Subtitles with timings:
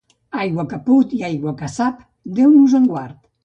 [0.43, 2.03] Aigua que put i aigua que sap,
[2.41, 3.19] Déu nos en guard.